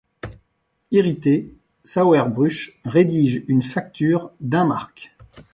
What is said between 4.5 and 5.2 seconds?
mark.